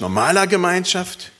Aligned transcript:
normaler 0.00 0.46
Gemeinschaft 0.46 1.32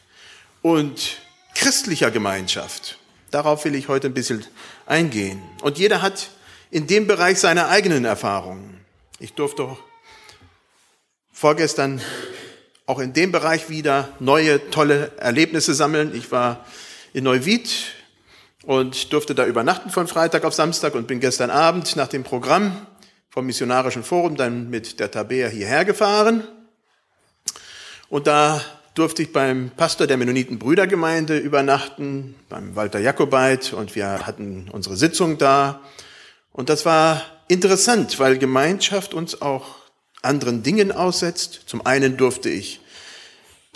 und 0.62 1.18
christlicher 1.54 2.10
Gemeinschaft. 2.10 2.98
Darauf 3.30 3.64
will 3.64 3.74
ich 3.74 3.88
heute 3.88 4.08
ein 4.08 4.14
bisschen 4.14 4.44
eingehen. 4.86 5.42
Und 5.62 5.78
jeder 5.78 6.02
hat 6.02 6.30
in 6.70 6.86
dem 6.86 7.06
Bereich 7.06 7.38
seine 7.38 7.68
eigenen 7.68 8.04
Erfahrungen. 8.04 8.80
Ich 9.18 9.34
durfte 9.34 9.76
vorgestern 11.32 12.00
auch 12.86 12.98
in 12.98 13.12
dem 13.12 13.32
Bereich 13.32 13.68
wieder 13.68 14.08
neue, 14.20 14.70
tolle 14.70 15.12
Erlebnisse 15.18 15.74
sammeln. 15.74 16.14
Ich 16.14 16.30
war 16.30 16.64
in 17.12 17.24
Neuwied 17.24 17.70
und 18.64 19.12
durfte 19.12 19.34
da 19.34 19.46
übernachten 19.46 19.90
von 19.90 20.06
Freitag 20.06 20.44
auf 20.44 20.54
Samstag 20.54 20.94
und 20.94 21.06
bin 21.06 21.20
gestern 21.20 21.50
Abend 21.50 21.96
nach 21.96 22.08
dem 22.08 22.24
Programm 22.24 22.86
vom 23.28 23.46
Missionarischen 23.46 24.02
Forum 24.02 24.36
dann 24.36 24.70
mit 24.70 24.98
der 25.00 25.10
Tabea 25.10 25.48
hierher 25.48 25.84
gefahren. 25.84 26.44
Und 28.08 28.26
da 28.26 28.60
durfte 28.94 29.22
ich 29.22 29.32
beim 29.32 29.70
Pastor 29.76 30.06
der 30.06 30.16
Mennoniten 30.16 30.58
Brüdergemeinde 30.58 31.38
übernachten, 31.38 32.34
beim 32.48 32.76
Walter 32.76 32.98
Jakobait, 32.98 33.72
und 33.72 33.94
wir 33.94 34.26
hatten 34.26 34.68
unsere 34.72 34.96
Sitzung 34.96 35.38
da. 35.38 35.80
Und 36.52 36.68
das 36.68 36.86
war 36.86 37.22
interessant, 37.48 38.18
weil 38.18 38.38
Gemeinschaft 38.38 39.12
uns 39.12 39.42
auch 39.42 39.76
anderen 40.22 40.62
Dingen 40.62 40.92
aussetzt. 40.92 41.62
Zum 41.66 41.84
einen 41.84 42.16
durfte 42.16 42.48
ich 42.48 42.80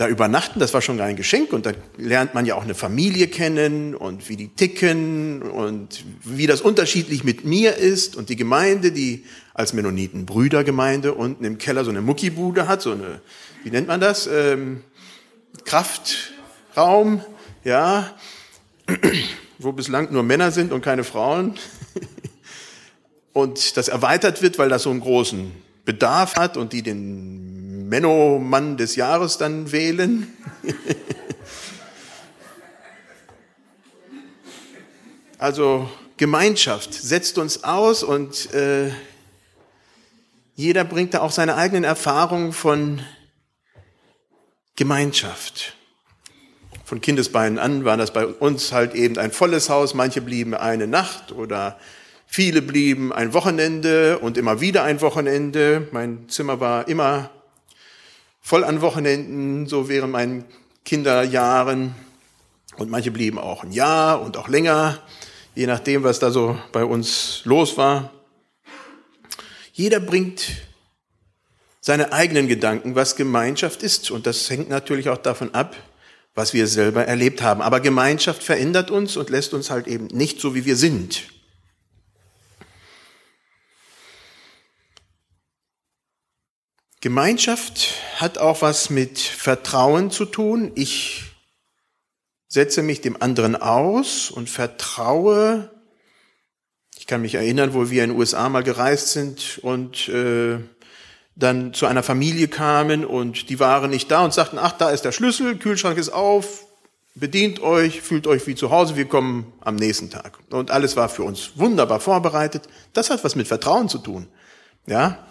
da 0.00 0.08
übernachten, 0.08 0.60
das 0.60 0.72
war 0.72 0.80
schon 0.80 0.98
ein 0.98 1.14
Geschenk. 1.14 1.52
Und 1.52 1.66
da 1.66 1.72
lernt 1.98 2.32
man 2.32 2.46
ja 2.46 2.54
auch 2.54 2.62
eine 2.62 2.74
Familie 2.74 3.28
kennen 3.28 3.94
und 3.94 4.30
wie 4.30 4.36
die 4.36 4.48
ticken 4.48 5.42
und 5.42 6.06
wie 6.24 6.46
das 6.46 6.62
unterschiedlich 6.62 7.22
mit 7.22 7.44
mir 7.44 7.76
ist. 7.76 8.16
Und 8.16 8.30
die 8.30 8.36
Gemeinde, 8.36 8.92
die 8.92 9.26
als 9.52 9.74
Mennoniten 9.74 10.24
Brüdergemeinde 10.24 11.12
unten 11.12 11.44
im 11.44 11.58
Keller 11.58 11.84
so 11.84 11.90
eine 11.90 12.00
Muckibude 12.00 12.66
hat, 12.66 12.80
so 12.80 12.92
eine, 12.92 13.20
wie 13.62 13.70
nennt 13.70 13.88
man 13.88 14.00
das, 14.00 14.26
ähm, 14.26 14.82
Kraftraum, 15.66 17.22
ja, 17.62 18.10
wo 19.58 19.72
bislang 19.72 20.10
nur 20.12 20.22
Männer 20.22 20.50
sind 20.50 20.72
und 20.72 20.80
keine 20.80 21.04
Frauen. 21.04 21.58
Und 23.34 23.76
das 23.76 23.88
erweitert 23.88 24.40
wird, 24.40 24.58
weil 24.58 24.70
das 24.70 24.84
so 24.84 24.90
einen 24.90 25.00
großen 25.00 25.52
Bedarf 25.84 26.36
hat 26.36 26.56
und 26.56 26.72
die 26.72 26.82
den 26.82 27.59
Menno-Mann 27.90 28.76
des 28.76 28.94
Jahres 28.94 29.36
dann 29.36 29.72
wählen. 29.72 30.28
also 35.38 35.90
Gemeinschaft 36.16 36.94
setzt 36.94 37.36
uns 37.36 37.64
aus 37.64 38.04
und 38.04 38.54
äh, 38.54 38.92
jeder 40.54 40.84
bringt 40.84 41.14
da 41.14 41.20
auch 41.20 41.32
seine 41.32 41.56
eigenen 41.56 41.82
Erfahrungen 41.82 42.52
von 42.52 43.02
Gemeinschaft. 44.76 45.74
Von 46.84 47.00
Kindesbeinen 47.00 47.58
an 47.58 47.84
war 47.84 47.96
das 47.96 48.12
bei 48.12 48.24
uns 48.24 48.70
halt 48.70 48.94
eben 48.94 49.18
ein 49.18 49.32
volles 49.32 49.68
Haus. 49.68 49.94
Manche 49.94 50.20
blieben 50.20 50.54
eine 50.54 50.86
Nacht 50.86 51.32
oder 51.32 51.76
viele 52.24 52.62
blieben 52.62 53.12
ein 53.12 53.34
Wochenende 53.34 54.20
und 54.20 54.38
immer 54.38 54.60
wieder 54.60 54.84
ein 54.84 55.00
Wochenende. 55.00 55.88
Mein 55.90 56.28
Zimmer 56.28 56.60
war 56.60 56.86
immer 56.86 57.30
voll 58.40 58.64
an 58.64 58.80
Wochenenden, 58.80 59.66
so 59.66 59.88
während 59.88 60.12
meinen 60.12 60.44
Kinderjahren. 60.84 61.94
Und 62.76 62.90
manche 62.90 63.10
blieben 63.10 63.38
auch 63.38 63.62
ein 63.62 63.72
Jahr 63.72 64.22
und 64.22 64.36
auch 64.36 64.48
länger, 64.48 64.98
je 65.54 65.66
nachdem, 65.66 66.02
was 66.02 66.18
da 66.18 66.30
so 66.30 66.58
bei 66.72 66.84
uns 66.84 67.42
los 67.44 67.76
war. 67.76 68.12
Jeder 69.72 70.00
bringt 70.00 70.46
seine 71.80 72.12
eigenen 72.12 72.48
Gedanken, 72.48 72.94
was 72.94 73.16
Gemeinschaft 73.16 73.82
ist. 73.82 74.10
Und 74.10 74.26
das 74.26 74.48
hängt 74.50 74.68
natürlich 74.68 75.08
auch 75.08 75.18
davon 75.18 75.54
ab, 75.54 75.76
was 76.34 76.52
wir 76.54 76.66
selber 76.66 77.06
erlebt 77.06 77.42
haben. 77.42 77.62
Aber 77.62 77.80
Gemeinschaft 77.80 78.42
verändert 78.42 78.90
uns 78.90 79.16
und 79.16 79.30
lässt 79.30 79.54
uns 79.54 79.70
halt 79.70 79.86
eben 79.86 80.06
nicht 80.06 80.40
so, 80.40 80.54
wie 80.54 80.64
wir 80.64 80.76
sind. 80.76 81.22
Gemeinschaft 87.00 87.94
hat 88.16 88.36
auch 88.36 88.60
was 88.60 88.90
mit 88.90 89.18
Vertrauen 89.18 90.10
zu 90.10 90.26
tun. 90.26 90.72
Ich 90.74 91.24
setze 92.46 92.82
mich 92.82 93.00
dem 93.00 93.20
anderen 93.22 93.56
aus 93.56 94.30
und 94.30 94.50
vertraue. 94.50 95.70
Ich 96.98 97.06
kann 97.06 97.22
mich 97.22 97.36
erinnern, 97.36 97.72
wo 97.72 97.88
wir 97.88 98.04
in 98.04 98.10
den 98.10 98.18
USA 98.18 98.50
mal 98.50 98.62
gereist 98.62 99.12
sind 99.12 99.60
und 99.62 100.10
äh, 100.10 100.58
dann 101.36 101.72
zu 101.72 101.86
einer 101.86 102.02
Familie 102.02 102.48
kamen 102.48 103.06
und 103.06 103.48
die 103.48 103.58
waren 103.58 103.90
nicht 103.90 104.10
da 104.10 104.22
und 104.22 104.34
sagten, 104.34 104.58
ach, 104.58 104.72
da 104.72 104.90
ist 104.90 105.06
der 105.06 105.12
Schlüssel, 105.12 105.56
Kühlschrank 105.56 105.96
ist 105.96 106.10
auf, 106.10 106.66
bedient 107.14 107.60
euch, 107.60 108.02
fühlt 108.02 108.26
euch 108.26 108.46
wie 108.46 108.54
zu 108.54 108.70
Hause, 108.70 108.96
wir 108.96 109.06
kommen 109.06 109.50
am 109.62 109.76
nächsten 109.76 110.10
Tag. 110.10 110.38
Und 110.50 110.70
alles 110.70 110.96
war 110.96 111.08
für 111.08 111.22
uns 111.22 111.52
wunderbar 111.54 112.00
vorbereitet. 112.00 112.68
Das 112.92 113.08
hat 113.08 113.24
was 113.24 113.36
mit 113.36 113.48
Vertrauen 113.48 113.88
zu 113.88 113.98
tun. 113.98 114.28
Ja? 114.86 115.26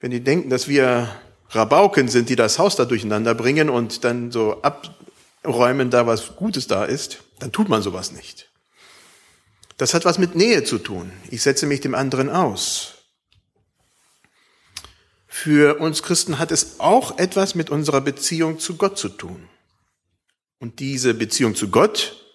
Wenn 0.00 0.10
die 0.10 0.24
denken, 0.24 0.50
dass 0.50 0.66
wir 0.66 1.14
Rabauken 1.50 2.08
sind, 2.08 2.28
die 2.28 2.36
das 2.36 2.58
Haus 2.58 2.76
da 2.76 2.84
durcheinander 2.84 3.34
bringen 3.34 3.68
und 3.68 4.04
dann 4.04 4.30
so 4.30 4.62
abräumen, 4.62 5.90
da 5.90 6.06
was 6.06 6.36
Gutes 6.36 6.66
da 6.66 6.84
ist, 6.84 7.22
dann 7.38 7.52
tut 7.52 7.68
man 7.68 7.82
sowas 7.82 8.12
nicht. 8.12 8.50
Das 9.76 9.94
hat 9.94 10.04
was 10.04 10.18
mit 10.18 10.34
Nähe 10.34 10.64
zu 10.64 10.78
tun. 10.78 11.12
Ich 11.30 11.42
setze 11.42 11.66
mich 11.66 11.80
dem 11.80 11.94
anderen 11.94 12.30
aus. 12.30 12.94
Für 15.26 15.80
uns 15.80 16.02
Christen 16.02 16.38
hat 16.38 16.50
es 16.50 16.80
auch 16.80 17.18
etwas 17.18 17.54
mit 17.54 17.70
unserer 17.70 18.00
Beziehung 18.00 18.58
zu 18.58 18.76
Gott 18.76 18.98
zu 18.98 19.08
tun. 19.08 19.48
Und 20.58 20.80
diese 20.80 21.14
Beziehung 21.14 21.54
zu 21.54 21.70
Gott 21.70 22.26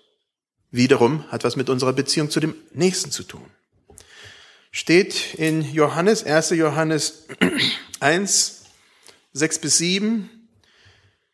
wiederum 0.71 1.29
hat 1.31 1.43
was 1.43 1.55
mit 1.55 1.69
unserer 1.69 1.93
Beziehung 1.93 2.29
zu 2.29 2.39
dem 2.39 2.55
Nächsten 2.73 3.11
zu 3.11 3.23
tun. 3.23 3.45
Steht 4.77 5.35
in 5.35 5.61
Johannes, 5.61 6.25
1. 6.25 6.49
Johannes 6.49 7.27
1, 8.01 8.63
6 9.31 9.59
bis 9.59 9.77
7, 9.77 10.29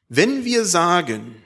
wenn 0.09 0.45
wir 0.45 0.63
sagen, 0.63 1.41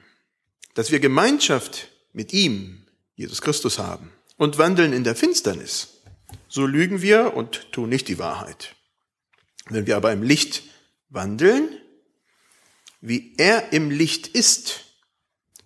dass 0.74 0.92
wir 0.92 1.00
Gemeinschaft 1.00 1.88
mit 2.12 2.34
ihm, 2.34 2.86
Jesus 3.16 3.42
Christus, 3.42 3.80
haben 3.80 4.12
und 4.36 4.58
wandeln 4.58 4.92
in 4.92 5.06
der 5.06 5.16
Finsternis, 5.16 6.02
so 6.50 6.66
lügen 6.66 7.02
wir 7.02 7.34
und 7.34 7.72
tun 7.72 7.88
nicht 7.88 8.10
die 8.10 8.20
Wahrheit. 8.20 8.76
Wenn 9.70 9.88
wir 9.88 9.96
aber 9.96 10.12
im 10.12 10.22
Licht 10.22 10.64
wandeln, 11.08 11.70
wie 13.00 13.36
er 13.38 13.72
im 13.72 13.90
Licht 13.90 14.28
ist, 14.28 14.82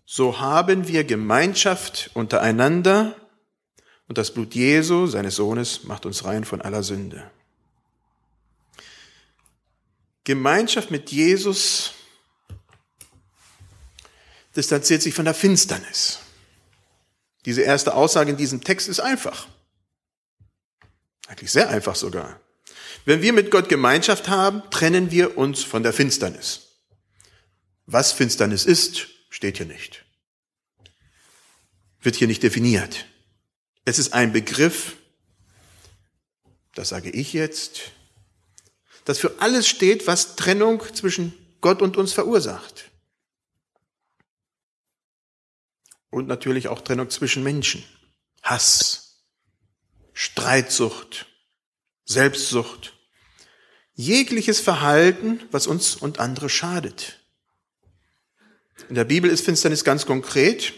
so 0.06 0.40
haben 0.40 0.88
wir 0.88 1.06
Gemeinschaft 1.06 2.12
untereinander 2.14 3.16
und 4.10 4.18
das 4.18 4.34
Blut 4.34 4.56
Jesu, 4.56 5.06
seines 5.06 5.36
Sohnes, 5.36 5.84
macht 5.84 6.06
uns 6.06 6.26
rein 6.26 6.44
von 6.44 6.62
aller 6.62 6.82
Sünde. 6.82 7.30
Gemeinschaft 10.24 10.90
mit 10.90 11.12
Jesus 11.12 11.94
distanziert 14.56 15.04
sich 15.04 15.14
von 15.14 15.26
der 15.26 15.36
Finsternis. 15.36 16.20
Diese 17.46 17.62
erste 17.62 17.94
Aussage 17.94 18.32
in 18.32 18.38
diesem 18.38 18.64
Text 18.64 18.90
ist 18.90 19.00
einfach. 19.00 19.48
Eigentlich 21.28 21.52
sehr 21.52 21.70
einfach 21.70 21.96
sogar. 21.96 22.40
Wenn 23.06 23.22
wir 23.22 23.32
mit 23.32 23.52
Gott 23.52 23.70
Gemeinschaft 23.70 24.28
haben, 24.28 24.64
trennen 24.72 25.12
wir 25.12 25.38
uns 25.38 25.64
von 25.64 25.84
der 25.84 25.94
Finsternis. 25.94 26.80
Was 27.86 28.12
Finsternis 28.12 28.66
ist, 28.66 29.08
steht 29.30 29.58
hier 29.58 29.68
nicht. 29.68 30.04
Wird 32.02 32.16
hier 32.16 32.28
nicht 32.28 32.42
definiert. 32.42 33.06
Es 33.90 33.98
ist 33.98 34.14
ein 34.14 34.32
Begriff, 34.32 34.98
das 36.76 36.90
sage 36.90 37.10
ich 37.10 37.34
jetzt, 37.34 37.92
das 39.06 39.18
für 39.18 39.42
alles 39.42 39.68
steht, 39.68 40.06
was 40.06 40.36
Trennung 40.36 40.84
zwischen 40.94 41.34
Gott 41.60 41.82
und 41.82 41.98
uns 41.98 42.14
verursacht. 42.14 42.92
Und 46.12 46.28
natürlich 46.28 46.68
auch 46.68 46.82
Trennung 46.82 47.10
zwischen 47.10 47.42
Menschen. 47.42 47.84
Hass, 48.44 49.24
Streitsucht, 50.14 51.26
Selbstsucht, 52.06 52.94
jegliches 53.96 54.60
Verhalten, 54.60 55.42
was 55.50 55.66
uns 55.66 55.96
und 55.96 56.20
andere 56.20 56.50
schadet. 56.50 57.22
In 58.88 58.94
der 58.94 59.06
Bibel 59.06 59.32
ist 59.32 59.46
Finsternis 59.46 59.84
ganz 59.84 60.06
konkret 60.06 60.74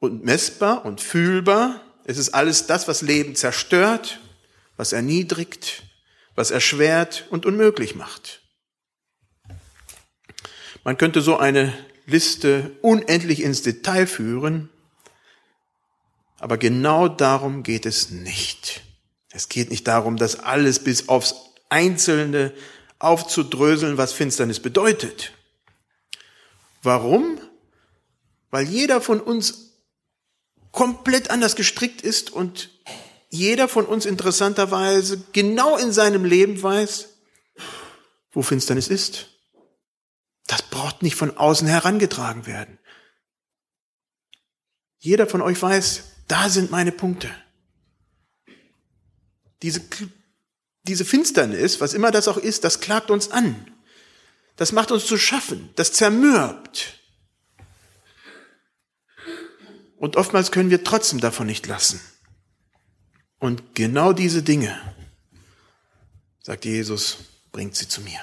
und 0.00 0.24
messbar 0.24 0.84
und 0.84 1.00
fühlbar. 1.00 1.80
Es 2.04 2.18
ist 2.18 2.30
alles 2.30 2.66
das, 2.66 2.88
was 2.88 3.02
Leben 3.02 3.36
zerstört, 3.36 4.20
was 4.76 4.92
erniedrigt, 4.92 5.84
was 6.34 6.50
erschwert 6.50 7.26
und 7.30 7.46
unmöglich 7.46 7.94
macht. 7.94 8.40
Man 10.84 10.98
könnte 10.98 11.20
so 11.20 11.36
eine 11.36 11.72
Liste 12.06 12.76
unendlich 12.82 13.42
ins 13.42 13.62
Detail 13.62 14.06
führen, 14.06 14.68
aber 16.38 16.58
genau 16.58 17.06
darum 17.06 17.62
geht 17.62 17.86
es 17.86 18.10
nicht. 18.10 18.82
Es 19.30 19.48
geht 19.48 19.70
nicht 19.70 19.86
darum, 19.86 20.16
dass 20.16 20.40
alles 20.40 20.82
bis 20.82 21.08
aufs 21.08 21.36
Einzelne 21.68 22.52
aufzudröseln, 22.98 23.96
was 23.96 24.12
Finsternis 24.12 24.60
bedeutet. 24.60 25.32
Warum? 26.82 27.40
Weil 28.50 28.68
jeder 28.68 29.00
von 29.00 29.20
uns 29.20 29.71
komplett 30.72 31.30
anders 31.30 31.54
gestrickt 31.54 32.02
ist 32.02 32.30
und 32.30 32.70
jeder 33.28 33.68
von 33.68 33.86
uns 33.86 34.04
interessanterweise 34.04 35.24
genau 35.32 35.76
in 35.76 35.92
seinem 35.92 36.24
Leben 36.24 36.62
weiß, 36.62 37.08
wo 38.32 38.42
Finsternis 38.42 38.88
ist. 38.88 39.28
Das 40.46 40.62
braucht 40.62 41.02
nicht 41.02 41.16
von 41.16 41.36
außen 41.36 41.68
herangetragen 41.68 42.46
werden. 42.46 42.78
Jeder 44.98 45.26
von 45.26 45.40
euch 45.40 45.60
weiß, 45.60 46.04
da 46.28 46.48
sind 46.48 46.70
meine 46.70 46.92
Punkte. 46.92 47.30
Diese, 49.62 49.82
diese 50.82 51.04
Finsternis, 51.04 51.80
was 51.80 51.94
immer 51.94 52.10
das 52.10 52.28
auch 52.28 52.36
ist, 52.36 52.64
das 52.64 52.80
klagt 52.80 53.10
uns 53.10 53.30
an. 53.30 53.70
Das 54.56 54.72
macht 54.72 54.90
uns 54.90 55.06
zu 55.06 55.16
schaffen. 55.16 55.70
Das 55.76 55.92
zermürbt. 55.92 57.01
Und 60.02 60.16
oftmals 60.16 60.50
können 60.50 60.70
wir 60.70 60.82
trotzdem 60.82 61.20
davon 61.20 61.46
nicht 61.46 61.64
lassen. 61.68 62.00
Und 63.38 63.76
genau 63.76 64.12
diese 64.12 64.42
Dinge, 64.42 64.76
sagt 66.42 66.64
Jesus, 66.64 67.18
bringt 67.52 67.76
sie 67.76 67.86
zu 67.86 68.00
mir. 68.00 68.18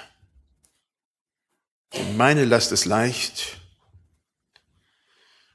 Denn 1.94 2.18
meine 2.18 2.44
Last 2.44 2.74
ist 2.74 2.84
leicht 2.84 3.62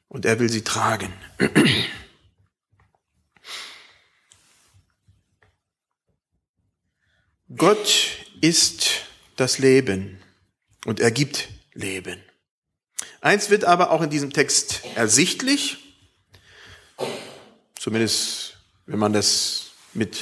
und 0.09 0.25
er 0.25 0.39
will 0.41 0.49
sie 0.49 0.65
tragen. 0.65 1.13
Gott 7.55 8.17
ist 8.41 9.03
das 9.37 9.59
Leben 9.59 10.23
und 10.87 11.01
er 11.01 11.11
gibt 11.11 11.51
Leben. 11.75 12.19
Eins 13.21 13.51
wird 13.51 13.65
aber 13.65 13.91
auch 13.91 14.01
in 14.01 14.09
diesem 14.09 14.33
Text 14.33 14.85
ersichtlich, 14.95 15.84
zumindest 17.85 18.57
wenn 18.87 18.99
man 18.99 19.13
das 19.13 19.73
mit 19.93 20.19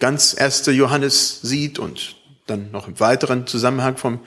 ganz 0.00 0.34
1. 0.34 0.66
Johannes 0.66 1.40
sieht 1.42 1.78
und 1.78 2.16
dann 2.48 2.72
noch 2.72 2.88
im 2.88 2.98
weiteren 2.98 3.46
Zusammenhang 3.46 3.96
vom, 3.96 4.18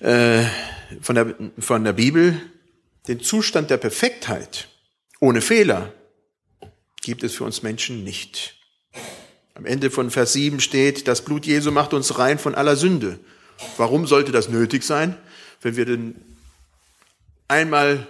äh, 0.00 0.44
von, 1.00 1.14
der, 1.14 1.34
von 1.58 1.82
der 1.82 1.94
Bibel, 1.94 2.38
den 3.08 3.20
Zustand 3.20 3.70
der 3.70 3.78
Perfektheit 3.78 4.68
ohne 5.18 5.40
Fehler 5.40 5.94
gibt 7.00 7.22
es 7.22 7.36
für 7.36 7.44
uns 7.44 7.62
Menschen 7.62 8.04
nicht. 8.04 8.56
Am 9.54 9.64
Ende 9.64 9.90
von 9.90 10.10
Vers 10.10 10.34
7 10.34 10.60
steht, 10.60 11.08
das 11.08 11.24
Blut 11.24 11.46
Jesu 11.46 11.70
macht 11.70 11.94
uns 11.94 12.18
rein 12.18 12.38
von 12.38 12.54
aller 12.54 12.76
Sünde. 12.76 13.18
Warum 13.78 14.06
sollte 14.06 14.30
das 14.30 14.50
nötig 14.50 14.82
sein, 14.84 15.16
wenn 15.62 15.76
wir 15.76 15.86
denn 15.86 16.16
einmal 17.48 18.06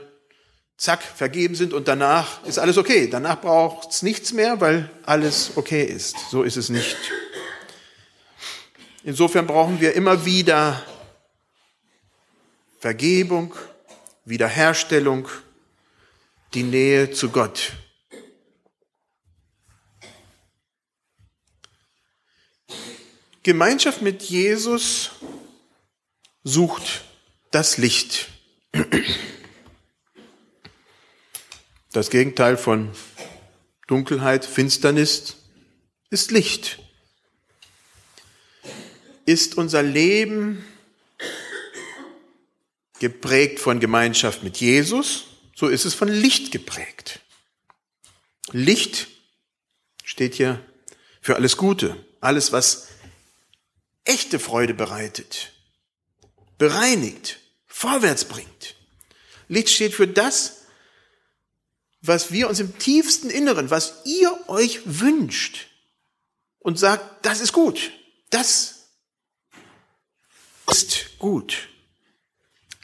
zack 0.76 1.02
vergeben 1.02 1.54
sind 1.54 1.72
und 1.72 1.88
danach 1.88 2.42
ist 2.44 2.58
alles 2.58 2.78
okay. 2.78 3.08
Danach 3.08 3.40
braucht 3.40 3.90
es 3.90 4.02
nichts 4.02 4.32
mehr, 4.32 4.60
weil 4.60 4.90
alles 5.04 5.52
okay 5.56 5.84
ist. 5.84 6.16
So 6.30 6.42
ist 6.42 6.56
es 6.56 6.68
nicht. 6.68 6.96
Insofern 9.02 9.46
brauchen 9.46 9.80
wir 9.80 9.94
immer 9.94 10.24
wieder 10.24 10.82
Vergebung, 12.80 13.54
Wiederherstellung, 14.24 15.28
die 16.54 16.62
Nähe 16.62 17.10
zu 17.10 17.30
Gott. 17.30 17.72
Gemeinschaft 23.42 24.00
mit 24.00 24.22
Jesus 24.22 25.10
sucht 26.44 27.04
das 27.50 27.76
Licht. 27.76 28.28
Das 31.94 32.10
Gegenteil 32.10 32.56
von 32.56 32.90
Dunkelheit, 33.86 34.44
Finsternis 34.44 35.36
ist 36.10 36.32
Licht. 36.32 36.80
Ist 39.26 39.56
unser 39.56 39.84
Leben 39.84 40.64
geprägt 42.98 43.60
von 43.60 43.78
Gemeinschaft 43.78 44.42
mit 44.42 44.56
Jesus, 44.56 45.26
so 45.54 45.68
ist 45.68 45.84
es 45.84 45.94
von 45.94 46.08
Licht 46.08 46.50
geprägt. 46.50 47.20
Licht 48.50 49.06
steht 50.02 50.34
hier 50.34 50.58
für 51.20 51.36
alles 51.36 51.56
Gute, 51.56 51.94
alles, 52.20 52.50
was 52.50 52.88
echte 54.02 54.40
Freude 54.40 54.74
bereitet, 54.74 55.52
bereinigt, 56.58 57.38
vorwärts 57.68 58.24
bringt. 58.24 58.74
Licht 59.46 59.68
steht 59.68 59.94
für 59.94 60.08
das, 60.08 60.63
was 62.06 62.32
wir 62.32 62.48
uns 62.48 62.60
im 62.60 62.78
tiefsten 62.78 63.30
Inneren, 63.30 63.70
was 63.70 64.02
ihr 64.04 64.38
euch 64.48 64.82
wünscht 64.84 65.68
und 66.58 66.78
sagt, 66.78 67.24
das 67.24 67.40
ist 67.40 67.52
gut, 67.52 67.92
das 68.28 68.88
ist 70.70 71.18
gut. 71.18 71.68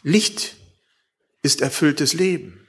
Licht 0.02 0.56
ist 1.42 1.60
erfülltes 1.60 2.14
Leben. 2.14 2.66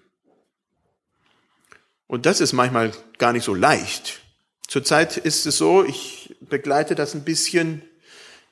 Und 2.08 2.26
das 2.26 2.42
ist 2.42 2.52
manchmal 2.52 2.92
gar 3.18 3.32
nicht 3.32 3.46
so 3.46 3.54
leicht. 3.54 4.20
Zurzeit 4.68 5.16
ist 5.16 5.46
es 5.46 5.58
so, 5.58 5.86
ich 5.86 6.36
begleite 6.42 6.96
das 6.96 7.14
ein 7.14 7.24
bisschen 7.24 7.82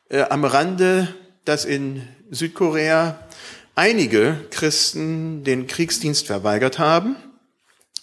äh, 0.07 0.21
am 0.21 0.45
Rande, 0.45 1.13
dass 1.43 1.65
in 1.65 2.07
Südkorea 2.31 3.27
einige 3.75 4.47
Christen 4.51 5.43
den 5.43 5.67
Kriegsdienst 5.67 6.27
verweigert 6.27 6.79
haben 6.79 7.17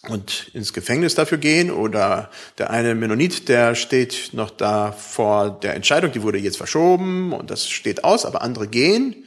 und 0.02 0.50
ins 0.54 0.72
Gefängnis 0.72 1.14
dafür 1.14 1.38
gehen 1.38 1.70
oder 1.70 2.31
der 2.58 2.70
eine 2.70 2.94
Mennonit, 2.94 3.48
der 3.48 3.75
steht 3.75 4.31
noch 4.32 4.50
da 4.50 4.93
vor 4.93 5.50
der 5.60 5.75
Entscheidung, 5.75 6.12
die 6.12 6.22
wurde 6.22 6.38
jetzt 6.38 6.56
verschoben 6.56 7.32
und 7.32 7.50
das 7.50 7.69
steht 7.69 8.04
aus, 8.04 8.25
aber 8.25 8.43
andere 8.43 8.69
gehen 8.69 9.25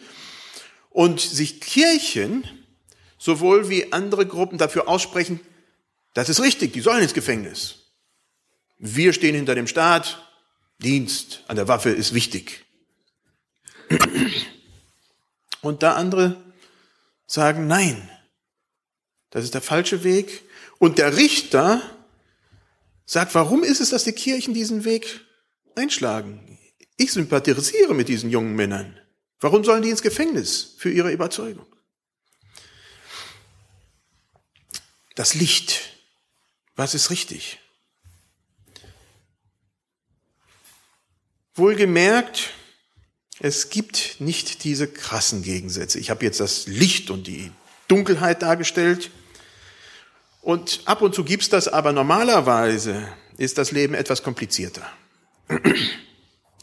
und 0.90 1.20
sich 1.20 1.62
Kirchen 1.62 2.48
sowohl 3.18 3.70
wie 3.70 3.92
andere 3.92 4.26
Gruppen 4.26 4.58
dafür 4.58 4.88
aussprechen, 4.88 5.40
das 6.14 6.30
ist 6.30 6.42
richtig, 6.42 6.74
die 6.74 6.82
sollen 6.82 7.04
ins 7.04 7.14
Gefängnis. 7.14 7.76
Wir 8.78 9.14
stehen 9.14 9.36
hinter 9.36 9.56
dem 9.56 9.68
Staat, 9.68 10.26
Dienst 10.80 11.44
an 11.48 11.58
der 11.58 11.68
Waffe 11.68 11.90
ist 11.90 12.14
wichtig. 12.14 12.66
Und 15.62 15.84
da 15.84 15.94
andere 15.96 16.42
sagen, 17.28 17.68
nein, 17.68 18.10
das 19.30 19.44
ist 19.44 19.54
der 19.54 19.62
falsche 19.62 20.04
Weg. 20.04 20.44
Und 20.80 20.98
der 20.98 21.18
Richter 21.18 21.82
sagt, 23.06 23.36
warum 23.36 23.64
ist 23.64 23.82
es, 23.82 23.90
dass 23.92 24.06
die 24.06 24.14
Kirchen 24.14 24.54
diesen 24.54 24.86
Weg 24.86 25.22
einschlagen? 25.76 26.58
Ich 26.98 27.12
sympathisiere 27.12 27.94
mit 27.94 28.08
diesen 28.08 28.30
jungen 28.30 28.56
Männern. 28.56 29.00
Warum 29.40 29.64
sollen 29.64 29.84
die 29.84 29.90
ins 29.90 30.02
Gefängnis 30.02 30.76
für 30.78 30.92
ihre 30.92 31.12
Überzeugung? 31.12 31.66
Das 35.16 35.34
Licht. 35.34 35.82
Was 36.76 36.94
ist 36.94 37.10
richtig? 37.10 37.60
Wohlgemerkt, 41.56 42.52
es 43.40 43.70
gibt 43.70 44.18
nicht 44.20 44.64
diese 44.64 44.88
krassen 44.88 45.44
Gegensätze. 45.44 46.00
Ich 46.00 46.10
habe 46.10 46.24
jetzt 46.24 46.40
das 46.40 46.68
Licht 46.68 47.10
und 47.10 47.28
die 47.28 47.52
Dunkelheit 47.90 48.42
dargestellt. 48.42 49.12
Und 50.42 50.82
ab 50.86 51.02
und 51.02 51.14
zu 51.14 51.24
gibt's 51.24 51.50
das, 51.50 51.68
aber 51.68 51.92
normalerweise 51.92 53.08
ist 53.38 53.58
das 53.58 53.72
Leben 53.72 53.94
etwas 53.94 54.24
komplizierter. 54.24 54.90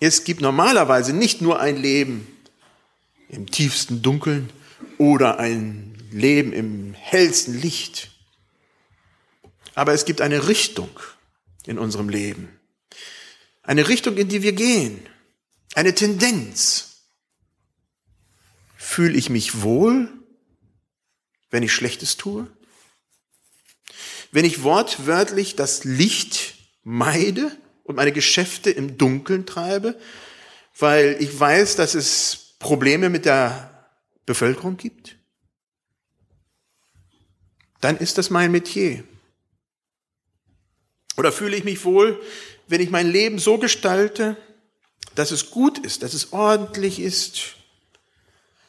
Es 0.01 0.25
gibt 0.25 0.41
normalerweise 0.41 1.13
nicht 1.13 1.41
nur 1.41 1.61
ein 1.61 1.77
Leben 1.77 2.27
im 3.29 3.51
tiefsten 3.51 4.03
Dunkeln 4.03 4.51
oder 4.99 5.39
ein 5.39 5.97
Leben 6.11 6.53
im 6.53 6.95
hellsten 6.95 7.61
Licht. 7.61 8.11
Aber 9.75 9.93
es 9.93 10.05
gibt 10.05 10.21
eine 10.21 10.49
Richtung 10.49 10.91
in 11.67 11.79
unserem 11.79 12.09
Leben. 12.09 12.49
Eine 13.63 13.89
Richtung, 13.89 14.17
in 14.17 14.29
die 14.29 14.43
wir 14.43 14.53
gehen 14.53 15.07
eine 15.77 15.95
Tendenz. 15.95 17.03
Fühle 18.77 19.17
ich 19.17 19.29
mich 19.29 19.63
wohl, 19.63 20.09
wenn 21.51 21.63
ich 21.63 21.73
Schlechtes 21.73 22.17
tue? 22.17 22.51
Wenn 24.37 24.45
ich 24.45 24.63
wortwörtlich 24.63 25.57
das 25.57 25.85
Licht 25.85 26.57
meide 26.83 27.51
und 27.85 27.97
meine 27.97 28.13
Geschäfte 28.13 28.71
im 28.71 28.99
Dunkeln 28.99 29.47
treibe, 29.47 29.99
weil 30.79 31.17
ich 31.21 31.41
weiß, 31.41 31.77
dass 31.77 31.95
es 31.95 32.55
Probleme 32.59 33.09
mit 33.09 33.25
der 33.25 33.89
Bevölkerung 34.27 34.77
gibt? 34.77 35.17
Dann 37.81 37.97
ist 37.97 38.19
das 38.19 38.29
mein 38.29 38.53
Metier. 38.53 39.05
Oder 41.17 41.33
fühle 41.33 41.57
ich 41.57 41.65
mich 41.65 41.83
wohl, 41.87 42.21
wenn 42.69 42.83
ich 42.83 42.91
mein 42.91 43.11
Leben 43.11 43.39
so 43.39 43.57
gestalte, 43.57 44.37
dass 45.15 45.31
es 45.31 45.51
gut 45.51 45.79
ist, 45.79 46.03
dass 46.03 46.13
es 46.13 46.35
ordentlich 46.35 47.01
ist 47.01 47.55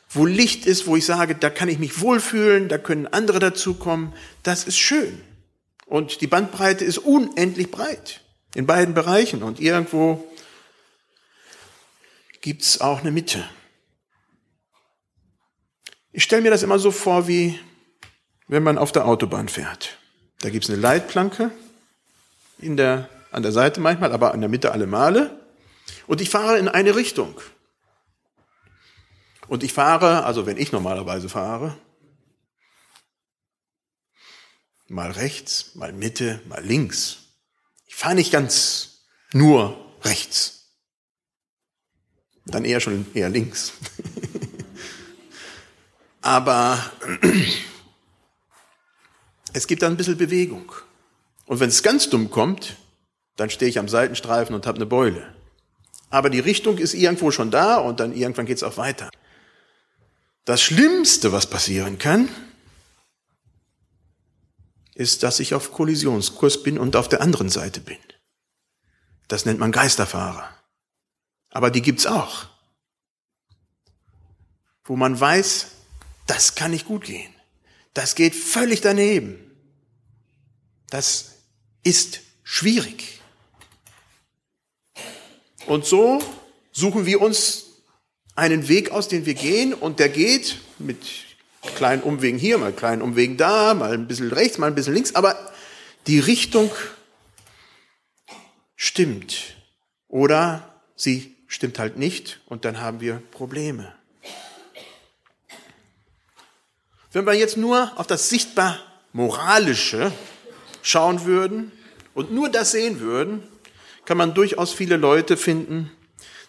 wo 0.10 0.26
Licht 0.26 0.66
ist, 0.66 0.88
wo 0.88 0.96
ich 0.96 1.06
sage, 1.06 1.36
da 1.36 1.50
kann 1.50 1.68
ich 1.68 1.80
mich 1.80 2.00
wohlfühlen, 2.00 2.70
da 2.70 2.78
können 2.78 3.08
andere 3.08 3.40
dazukommen, 3.40 4.14
das 4.42 4.64
ist 4.64 4.78
schön. 4.78 5.22
Und 5.88 6.22
die 6.22 6.28
Bandbreite 6.28 6.86
ist 6.86 7.00
unendlich 7.00 7.72
breit 7.72 8.22
in 8.54 8.66
beiden 8.66 8.94
Bereichen 8.94 9.42
und 9.42 9.60
irgendwo 9.60 10.24
gibt's 12.42 12.82
auch 12.82 13.00
eine 13.00 13.12
Mitte. 13.12 13.44
Ich 16.12 16.24
stelle 16.24 16.42
mir 16.42 16.52
das 16.52 16.64
immer 16.64 16.80
so 16.80 16.92
vor, 16.92 17.28
wie 17.28 17.60
wenn 18.48 18.64
man 18.64 18.78
auf 18.78 18.92
der 18.92 19.06
Autobahn 19.06 19.50
fährt. 19.50 19.98
Da 20.42 20.50
gibt's 20.50 20.70
eine 20.70 20.80
Leitplanke 20.80 21.52
in 22.60 22.76
der, 22.78 23.10
an 23.32 23.44
der 23.44 23.52
Seite 23.52 23.80
manchmal, 23.80 24.12
aber 24.12 24.34
in 24.34 24.42
der 24.42 24.50
Mitte 24.50 24.72
alle 24.72 24.88
Male. 24.88 25.40
Und 26.06 26.20
ich 26.22 26.30
fahre 26.30 26.58
in 26.58 26.68
eine 26.68 26.96
Richtung. 26.96 27.40
Und 29.48 29.64
ich 29.64 29.72
fahre, 29.72 30.26
also 30.26 30.46
wenn 30.46 30.58
ich 30.58 30.72
normalerweise 30.72 31.30
fahre, 31.30 31.78
mal 34.88 35.12
rechts, 35.12 35.76
mal 35.76 35.94
Mitte, 35.94 36.42
mal 36.48 36.64
links. 36.64 37.18
Ich 37.86 37.96
fahre 37.96 38.16
nicht 38.16 38.32
ganz 38.32 39.00
nur 39.34 39.78
rechts. 40.04 40.74
Dann 42.46 42.66
eher 42.66 42.80
schon 42.80 43.06
eher 43.14 43.30
links. 43.30 43.74
Aber 46.22 46.92
es 49.54 49.68
gibt 49.68 49.82
da 49.82 49.88
ein 49.88 49.98
bisschen 49.98 50.18
Bewegung. 50.18 50.72
Und 51.46 51.60
wenn 51.60 51.70
es 51.70 51.84
ganz 51.84 52.10
dumm 52.10 52.30
kommt, 52.30 52.78
dann 53.36 53.50
stehe 53.50 53.70
ich 53.70 53.80
am 53.80 53.88
Seitenstreifen 53.88 54.56
und 54.56 54.66
habe 54.66 54.78
eine 54.78 54.86
Beule. 54.86 55.34
Aber 56.10 56.30
die 56.30 56.40
Richtung 56.40 56.78
ist 56.78 56.94
irgendwo 56.94 57.32
schon 57.32 57.52
da 57.52 57.78
und 57.78 58.00
dann 58.00 58.14
irgendwann 58.14 58.46
geht 58.46 58.58
es 58.58 58.64
auch 58.64 58.78
weiter. 58.78 59.10
Das 60.46 60.62
Schlimmste, 60.62 61.34
was 61.34 61.50
passieren 61.50 61.98
kann, 61.98 62.30
ist, 64.98 65.22
dass 65.22 65.40
ich 65.40 65.54
auf 65.54 65.72
Kollisionskurs 65.72 66.64
bin 66.64 66.80
und 66.80 66.96
auf 66.96 67.08
der 67.08 67.22
anderen 67.22 67.50
Seite 67.50 67.82
bin. 67.82 67.98
Das 69.28 69.46
nennt 69.46 69.60
man 69.60 69.72
Geisterfahrer. 69.72 70.50
Aber 71.52 71.70
die 71.70 71.84
gibt's 71.84 72.08
auch. 72.08 72.48
Wo 74.84 74.96
man 74.96 75.20
weiß, 75.20 75.68
das 76.26 76.56
kann 76.56 76.72
nicht 76.72 76.86
gut 76.86 77.06
gehen. 77.06 77.32
Das 77.94 78.16
geht 78.16 78.34
völlig 78.36 78.82
daneben. 78.82 79.40
Das 80.90 81.36
ist 81.84 82.22
schwierig. 82.44 83.22
Und 85.68 85.86
so 85.86 86.24
suchen 86.72 87.06
wir 87.06 87.22
uns 87.22 87.66
einen 88.36 88.68
Weg 88.68 88.92
aus, 88.92 89.08
den 89.08 89.26
wir 89.26 89.34
gehen, 89.36 89.74
und 89.74 90.00
der 90.00 90.10
geht 90.10 90.60
mit 90.80 91.27
kleinen 91.76 92.04
Umwegen 92.04 92.38
hier, 92.38 92.58
mal 92.58 92.74
kleinen 92.74 93.02
Umwegen 93.02 93.38
da, 93.38 93.74
mal 93.74 93.94
ein 93.94 94.08
bisschen 94.08 94.32
rechts, 94.32 94.58
mal 94.58 94.68
ein 94.68 94.76
bisschen 94.76 94.94
links, 94.94 95.16
aber 95.16 95.36
die 96.08 96.20
Richtung 96.20 96.72
stimmt. 98.76 99.56
Oder 100.08 100.82
sie 100.96 101.36
stimmt 101.48 101.80
halt 101.80 101.98
nicht 101.98 102.42
und 102.46 102.66
dann 102.66 102.80
haben 102.80 103.02
wir 103.02 103.22
Probleme. 103.32 103.94
Wenn 107.12 107.26
wir 107.26 107.34
jetzt 107.34 107.58
nur 107.58 107.94
auf 107.96 108.08
das 108.08 108.30
sichtbar 108.30 108.80
Moralische 109.14 110.12
schauen 110.82 111.26
würden 111.26 111.72
und 112.14 112.32
nur 112.32 112.50
das 112.50 112.72
sehen 112.72 113.00
würden, 113.00 113.44
kann 114.06 114.18
man 114.18 114.34
durchaus 114.34 114.74
viele 114.74 114.98
Leute 114.98 115.36
finden, 115.36 115.92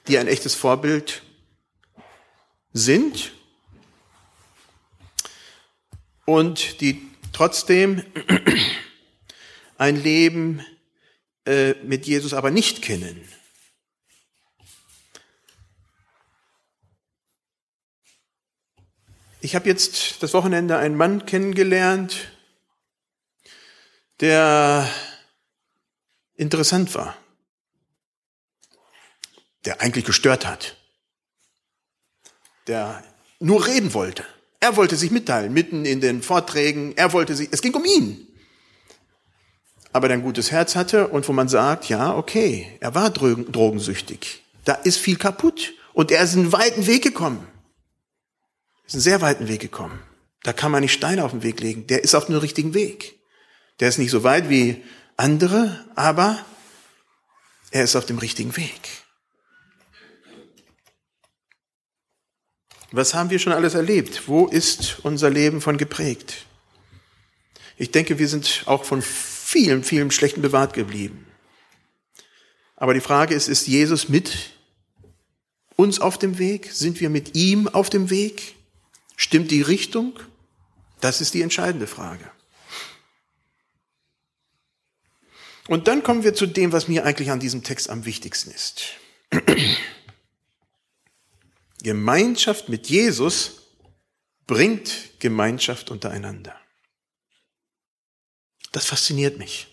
die 0.06 0.18
ein 0.18 0.28
echtes 0.28 0.54
Vorbild 0.54 1.22
sind 2.72 3.32
und 6.28 6.82
die 6.82 7.00
trotzdem 7.32 8.04
ein 9.78 9.96
Leben 9.96 10.62
äh, 11.46 11.72
mit 11.84 12.06
Jesus 12.06 12.34
aber 12.34 12.50
nicht 12.50 12.82
kennen. 12.82 13.26
Ich 19.40 19.54
habe 19.54 19.68
jetzt 19.68 20.22
das 20.22 20.34
Wochenende 20.34 20.76
einen 20.76 20.96
Mann 20.96 21.24
kennengelernt, 21.24 22.30
der 24.20 24.86
interessant 26.34 26.94
war, 26.94 27.16
der 29.64 29.80
eigentlich 29.80 30.04
gestört 30.04 30.44
hat 30.44 30.76
der 32.68 33.02
nur 33.40 33.66
reden 33.66 33.94
wollte. 33.94 34.24
Er 34.60 34.76
wollte 34.76 34.96
sich 34.96 35.10
mitteilen, 35.10 35.52
mitten 35.52 35.84
in 35.84 36.00
den 36.00 36.22
Vorträgen. 36.22 36.96
Er 36.96 37.12
wollte 37.12 37.36
sich, 37.36 37.48
es 37.52 37.62
ging 37.62 37.74
um 37.74 37.84
ihn. 37.84 38.26
Aber 39.92 40.08
der 40.08 40.16
ein 40.16 40.22
gutes 40.22 40.50
Herz 40.50 40.76
hatte 40.76 41.08
und 41.08 41.26
wo 41.28 41.32
man 41.32 41.48
sagt, 41.48 41.88
ja, 41.88 42.14
okay, 42.14 42.66
er 42.80 42.94
war 42.94 43.10
drogensüchtig. 43.10 44.42
Da 44.64 44.74
ist 44.74 44.98
viel 44.98 45.16
kaputt. 45.16 45.72
Und 45.94 46.12
er 46.12 46.22
ist 46.22 46.36
einen 46.36 46.52
weiten 46.52 46.86
Weg 46.86 47.02
gekommen. 47.02 47.44
Ist 48.86 48.94
einen 48.94 49.02
sehr 49.02 49.20
weiten 49.20 49.48
Weg 49.48 49.60
gekommen. 49.60 49.98
Da 50.44 50.52
kann 50.52 50.70
man 50.70 50.82
nicht 50.82 50.92
Steine 50.92 51.24
auf 51.24 51.32
den 51.32 51.42
Weg 51.42 51.60
legen. 51.60 51.86
Der 51.88 52.04
ist 52.04 52.14
auf 52.14 52.26
dem 52.26 52.36
richtigen 52.36 52.74
Weg. 52.74 53.18
Der 53.80 53.88
ist 53.88 53.98
nicht 53.98 54.10
so 54.10 54.22
weit 54.22 54.48
wie 54.48 54.82
andere, 55.16 55.84
aber 55.96 56.38
er 57.70 57.84
ist 57.84 57.96
auf 57.96 58.06
dem 58.06 58.18
richtigen 58.18 58.56
Weg. 58.56 58.88
Was 62.90 63.14
haben 63.14 63.30
wir 63.30 63.38
schon 63.38 63.52
alles 63.52 63.74
erlebt? 63.74 64.28
Wo 64.28 64.46
ist 64.46 65.00
unser 65.02 65.28
Leben 65.30 65.60
von 65.60 65.76
geprägt? 65.76 66.46
Ich 67.76 67.90
denke, 67.90 68.18
wir 68.18 68.28
sind 68.28 68.64
auch 68.66 68.84
von 68.84 69.02
vielen, 69.02 69.84
vielen 69.84 70.10
Schlechten 70.10 70.42
bewahrt 70.42 70.72
geblieben. 70.72 71.26
Aber 72.76 72.94
die 72.94 73.00
Frage 73.00 73.34
ist, 73.34 73.48
ist 73.48 73.66
Jesus 73.66 74.08
mit 74.08 74.50
uns 75.76 76.00
auf 76.00 76.18
dem 76.18 76.38
Weg? 76.38 76.70
Sind 76.72 77.00
wir 77.00 77.10
mit 77.10 77.34
ihm 77.34 77.68
auf 77.68 77.90
dem 77.90 78.10
Weg? 78.10 78.54
Stimmt 79.16 79.50
die 79.50 79.62
Richtung? 79.62 80.18
Das 81.00 81.20
ist 81.20 81.34
die 81.34 81.42
entscheidende 81.42 81.86
Frage. 81.86 82.30
Und 85.68 85.86
dann 85.86 86.02
kommen 86.02 86.24
wir 86.24 86.34
zu 86.34 86.46
dem, 86.46 86.72
was 86.72 86.88
mir 86.88 87.04
eigentlich 87.04 87.30
an 87.30 87.40
diesem 87.40 87.62
Text 87.62 87.90
am 87.90 88.06
wichtigsten 88.06 88.50
ist. 88.50 88.94
Gemeinschaft 91.82 92.68
mit 92.68 92.88
Jesus 92.88 93.62
bringt 94.46 95.20
Gemeinschaft 95.20 95.90
untereinander. 95.90 96.58
Das 98.72 98.86
fasziniert 98.86 99.38
mich. 99.38 99.68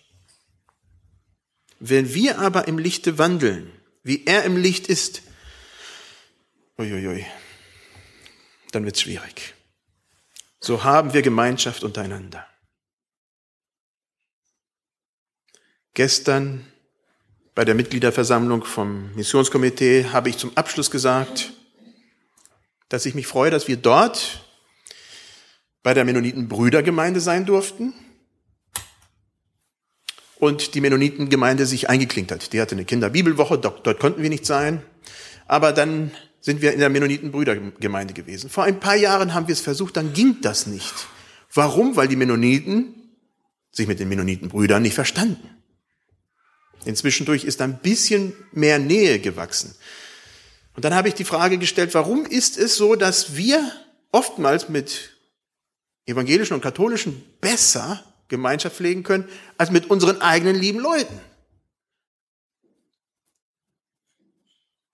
Wenn 1.80 2.14
wir 2.14 2.40
aber 2.40 2.68
im 2.68 2.78
Lichte 2.78 3.18
wandeln, 3.18 3.72
wie 4.04 4.26
er 4.26 4.44
im 4.44 4.58
Licht 4.58 4.88
ist, 4.88 5.24
uiuiui, 6.78 7.26
dann 8.72 8.86
wird 8.86 8.96
es 8.96 9.02
schwierig. 9.02 9.54
So 10.60 10.84
haben 10.84 11.14
wir 11.14 11.22
Gemeinschaft 11.22 11.84
untereinander. 11.84 12.48
Gestern 15.94 16.72
bei 17.54 17.64
der 17.64 17.76
Mitgliederversammlung 17.76 18.66
vom 18.66 19.14
Missionskomitee 19.16 20.10
habe 20.12 20.30
ich 20.30 20.38
zum 20.38 20.56
Abschluss 20.58 20.92
gesagt, 20.92 21.54
dass 22.90 23.06
ich 23.06 23.16
mich 23.16 23.28
freue, 23.28 23.52
dass 23.52 23.68
wir 23.68 23.78
dort 23.78 24.46
bei 25.84 25.94
der 25.94 26.06
Mennoniten-Brüdergemeinde 26.06 27.20
sein 27.20 27.46
durften 27.46 27.94
und 30.38 30.76
die 30.76 30.82
Mennonitengemeinde 30.82 31.66
sich 31.66 31.90
eingeklinkt 31.90 32.32
hat. 32.32 32.54
Die 32.54 32.62
hatte 32.62 32.76
eine 32.76 32.86
Kinderbibelwoche, 32.86 33.58
dort, 33.58 34.00
konnten 34.00 34.22
wir 34.22 34.30
nicht 34.30 34.46
sein, 34.46 34.82
aber 35.48 35.72
dann 35.72 36.12
sind 36.42 36.62
wir 36.62 36.74
in 36.74 36.80
der 36.80 36.90
Mennoniten-Brüdergemeinde 36.90 38.14
gewesen. 38.14 38.50
Vor 38.50 38.64
ein 38.64 38.80
paar 38.80 38.96
Jahren 38.96 39.34
haben 39.34 39.48
wir 39.48 39.54
es 39.54 39.62
versucht, 39.62 39.98
dann 39.98 40.14
ging 40.14 40.42
das 40.42 40.68
nicht. 40.68 40.94
Warum? 41.54 41.96
Weil 41.96 42.08
die 42.08 42.16
Mennoniten 42.16 42.94
sich 43.72 43.88
mit 43.88 44.00
den 44.00 44.10
Mennonitenbrüdern 44.10 44.82
nicht 44.82 44.94
verstanden. 44.94 45.50
Inzwischen 46.86 47.26
durch 47.26 47.44
ist 47.44 47.62
ein 47.62 47.80
bisschen 47.80 48.34
mehr 48.52 48.80
Nähe 48.80 49.20
gewachsen. 49.20 49.76
Und 50.76 50.84
dann 50.84 50.94
habe 50.94 51.08
ich 51.08 51.14
die 51.14 51.24
Frage 51.24 51.58
gestellt, 51.58 51.94
warum 51.94 52.26
ist 52.26 52.58
es 52.58 52.76
so, 52.76 52.96
dass 52.96 53.36
wir 53.36 53.72
oftmals 54.12 54.70
mit 54.70 55.12
evangelischen 56.06 56.54
und 56.54 56.62
katholischen 56.62 57.24
besser 57.40 58.04
Gemeinschaft 58.28 58.76
pflegen 58.76 59.04
können, 59.04 59.28
als 59.58 59.72
mit 59.72 59.90
unseren 59.90 60.22
eigenen 60.22 60.56
lieben 60.56 60.80
Leuten? 60.80 61.20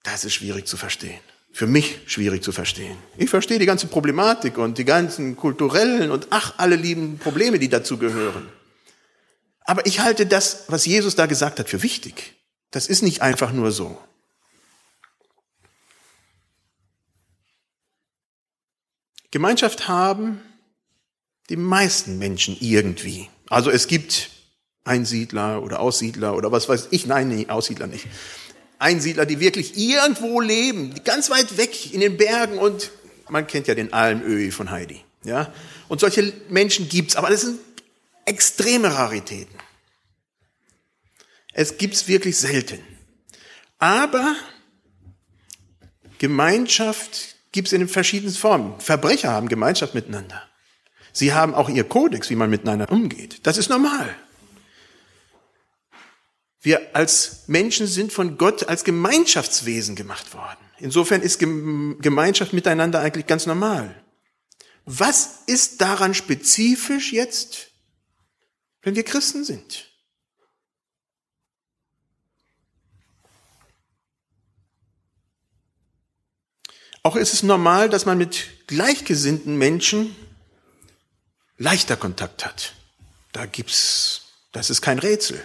Das 0.04 0.26
ist 0.26 0.34
schwierig 0.34 0.68
zu 0.68 0.78
verstehen. 0.78 1.20
Für 1.54 1.68
mich 1.68 2.00
schwierig 2.06 2.44
zu 2.44 2.52
verstehen. 2.52 2.98
Ich 3.18 3.30
verstehe 3.30 3.60
die 3.60 3.66
ganze 3.66 3.88
Problematik 3.88 4.58
und 4.58 4.78
die 4.78 4.86
ganzen 4.86 5.36
kulturellen 5.36 6.12
und 6.12 6.28
ach, 6.30 6.54
alle 6.58 6.76
lieben 6.76 7.18
Probleme, 7.18 7.60
die 7.60 7.70
dazu 7.70 7.98
gehören. 7.98 8.48
Aber 9.62 9.86
ich 9.86 10.00
halte 10.00 10.26
das, 10.26 10.66
was 10.68 10.86
Jesus 10.86 11.16
da 11.16 11.26
gesagt 11.26 11.60
hat, 11.60 11.70
für 11.70 11.84
wichtig. 11.84 12.36
Das 12.72 12.88
ist 12.88 13.02
nicht 13.02 13.22
einfach 13.22 13.52
nur 13.52 13.72
so. 13.72 14.02
Gemeinschaft 19.32 19.88
haben 19.88 20.42
die 21.50 21.56
meisten 21.56 22.18
Menschen 22.18 22.56
irgendwie. 22.60 23.30
Also 23.50 23.72
es 23.72 23.88
gibt 23.88 24.30
Einsiedler 24.84 25.64
oder 25.64 25.80
Aussiedler 25.80 26.36
oder 26.36 26.52
was 26.52 26.70
weiß 26.70 26.90
ich, 26.92 27.06
nein, 27.06 27.30
nee, 27.30 27.48
Aussiedler 27.48 27.88
nicht. 27.88 28.08
Einsiedler, 28.80 29.26
die 29.26 29.40
wirklich 29.40 29.78
irgendwo 29.78 30.42
leben, 30.42 30.94
ganz 31.04 31.30
weit 31.30 31.58
weg 31.58 31.94
in 31.94 32.02
den 32.02 32.18
Bergen 32.18 32.58
und 32.58 32.92
man 33.30 33.48
kennt 33.48 33.68
ja 33.68 33.76
den 33.76 33.94
Almöhi 33.94 34.52
von 34.52 34.72
Heidi. 34.72 35.04
Ja? 35.24 35.54
Und 35.88 36.00
solche 36.00 36.34
Menschen 36.50 36.90
gibt's, 36.90 37.16
aber 37.16 37.30
das 37.30 37.42
sind 37.42 37.60
extreme 38.26 38.94
Raritäten. 38.94 39.56
Es 41.54 41.78
gibt's 41.78 42.08
wirklich 42.08 42.38
selten. 42.38 42.80
Aber 43.78 44.36
Gemeinschaft 46.18 47.31
gibt's 47.52 47.74
in 47.74 47.80
den 47.80 47.90
verschiedenen 47.90 48.34
Formen. 48.34 48.80
Verbrecher 48.80 49.32
haben 49.32 49.50
Gemeinschaft 49.50 49.94
miteinander. 49.94 50.42
Sie 51.14 51.34
haben 51.34 51.54
auch 51.54 51.70
ihr 51.70 51.84
Kodex, 51.84 52.30
wie 52.30 52.36
man 52.36 52.50
miteinander 52.50 52.90
umgeht. 52.92 53.40
Das 53.44 53.58
ist 53.58 53.70
normal. 53.70 54.16
Wir 56.62 56.96
als 56.96 57.44
Menschen 57.48 57.88
sind 57.88 58.14
von 58.14 58.38
Gott 58.38 58.68
als 58.68 58.84
Gemeinschaftswesen 58.84 59.96
gemacht 59.96 60.34
worden. 60.34 60.60
Insofern 60.78 61.22
ist 61.22 61.40
Gemeinschaft 61.40 62.54
miteinander 62.54 63.00
eigentlich 63.00 63.28
ganz 63.28 63.46
normal. 63.46 63.96
Was 64.86 65.40
ist 65.48 65.82
daran 65.82 66.14
spezifisch 66.14 67.12
jetzt, 67.12 67.72
wenn 68.82 68.96
wir 68.96 69.04
Christen 69.04 69.44
sind? 69.44 69.91
Auch 77.04 77.16
ist 77.16 77.34
es 77.34 77.44
normal, 77.44 77.90
dass 77.90 78.06
man 78.06 78.18
mit 78.18 78.68
gleichgesinnten 78.68 79.58
Menschen 79.58 80.16
leichter 81.58 81.96
Kontakt 81.96 82.46
hat. 82.46 82.74
Da 83.32 83.46
gibt's, 83.46 84.22
das 84.52 84.70
ist 84.70 84.82
kein 84.82 85.00
Rätsel. 85.00 85.42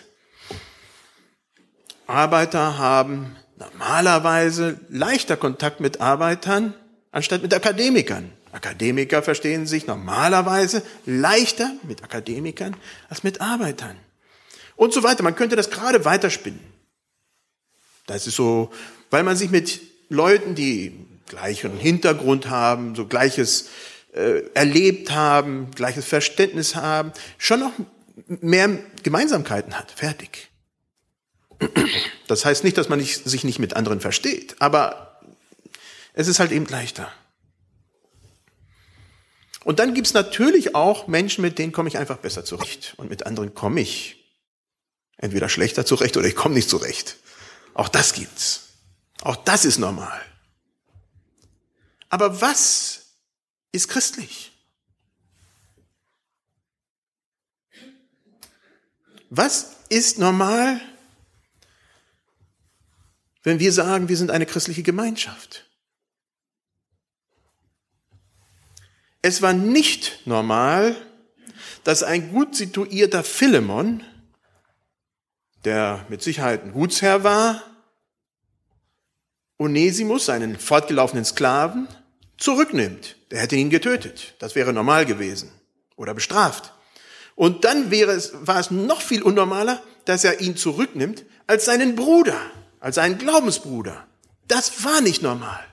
Arbeiter 2.07 2.79
haben 2.79 3.37
normalerweise 3.59 4.81
leichter 4.89 5.37
Kontakt 5.37 5.81
mit 5.81 6.01
Arbeitern 6.01 6.75
anstatt 7.11 7.43
mit 7.43 7.55
Akademikern. 7.55 8.33
Akademiker 8.53 9.23
verstehen 9.23 9.67
sich 9.67 9.87
normalerweise 9.87 10.83
leichter 11.07 11.73
mit 11.83 12.03
Akademikern 12.05 12.77
als 13.09 13.23
mit 13.23 13.41
Arbeitern. 13.41 13.97
Und 14.77 14.93
so 14.93 15.03
weiter. 15.03 15.23
Man 15.23 15.35
könnte 15.35 15.57
das 15.57 15.71
gerade 15.71 16.05
weiterspinnen. 16.05 16.61
Das 18.07 18.27
ist 18.27 18.37
so, 18.37 18.71
weil 19.11 19.23
man 19.23 19.37
sich 19.37 19.51
mit 19.51 19.81
Leuten, 20.09 20.55
die 20.55 21.06
gleichen 21.27 21.77
Hintergrund 21.77 22.49
haben, 22.49 22.95
so 22.95 23.07
gleiches 23.07 23.69
äh, 24.13 24.43
erlebt 24.55 25.11
haben, 25.11 25.71
gleiches 25.73 26.07
Verständnis 26.07 26.75
haben, 26.75 27.13
schon 27.39 27.61
noch 27.61 27.73
mehr 28.27 28.79
Gemeinsamkeiten 29.03 29.79
hat. 29.79 29.91
Fertig. 29.93 30.49
Das 32.27 32.45
heißt 32.45 32.65
nicht, 32.65 32.77
dass 32.77 32.89
man 32.89 32.99
nicht, 32.99 33.29
sich 33.29 33.45
nicht 33.45 33.59
mit 33.59 33.75
anderen 33.75 34.01
versteht, 34.01 34.57
aber 34.59 35.21
es 36.13 36.29
ist 36.29 36.39
halt 36.39 36.53
eben 36.53 36.67
leichter. 36.67 37.13
Und 39.65 39.81
dann 39.81 39.95
gibt's 39.95 40.15
natürlich 40.15 40.75
auch 40.75 41.09
Menschen, 41.09 41.43
mit 41.43 41.59
denen 41.59 41.73
komme 41.73 41.89
ich 41.89 41.99
einfach 41.99 42.19
besser 42.19 42.45
zurecht. 42.45 42.95
Und 42.99 43.11
mit 43.11 43.27
anderen 43.27 43.53
komme 43.53 43.81
ich 43.81 44.25
entweder 45.17 45.49
schlechter 45.49 45.85
zurecht 45.85 46.17
oder 46.17 46.29
ich 46.29 46.37
komme 46.37 46.55
nicht 46.55 46.71
zurecht. 46.71 47.17
Auch 47.75 47.89
das 47.89 48.13
gibt's. 48.13 48.69
Auch 49.23 49.37
das 49.37 49.65
ist 49.65 49.79
normal. 49.79 50.21
Aber 52.17 52.41
was 52.41 53.19
ist 53.73 53.89
christlich? 53.89 54.51
Was 59.29 59.77
ist 59.91 60.19
normal, 60.19 60.81
wenn 63.43 63.59
wir 63.59 63.71
sagen, 63.71 64.09
wir 64.09 64.17
sind 64.17 64.31
eine 64.31 64.47
christliche 64.47 64.83
Gemeinschaft? 64.83 65.67
Es 69.21 69.43
war 69.43 69.53
nicht 69.53 70.27
normal, 70.27 70.97
dass 71.85 72.03
ein 72.03 72.33
gut 72.33 72.57
situierter 72.57 73.25
Philemon, 73.25 74.03
der 75.67 76.07
mit 76.09 76.23
Sicherheit 76.23 76.65
ein 76.65 76.73
Gutsherr 76.73 77.25
war, 77.25 77.63
Onesimus, 79.59 80.25
seinen 80.25 80.59
fortgelaufenen 80.59 81.27
Sklaven, 81.27 81.89
zurücknimmt. 82.39 83.17
Der 83.31 83.41
hätte 83.41 83.57
ihn 83.57 83.71
getötet. 83.71 84.35
Das 84.39 84.55
wäre 84.55 84.73
normal 84.73 85.07
gewesen 85.07 85.51
oder 85.97 86.15
bestraft. 86.15 86.73
Und 87.35 87.65
dann 87.65 87.91
wäre 87.91 88.13
es, 88.13 88.33
war 88.47 88.59
es 88.59 88.71
noch 88.71 89.03
viel 89.03 89.23
unnormaler, 89.23 89.83
dass 90.05 90.25
er 90.25 90.41
ihn 90.41 90.57
zurücknimmt 90.57 91.25
als 91.47 91.67
seinen 91.67 91.95
Bruder, 91.97 92.41
als 92.81 92.97
seinen 92.97 93.19
Glaubensbruder. 93.19 94.07
Das 94.49 94.85
war 94.85 95.01
nicht 95.01 95.23
normal. 95.23 95.65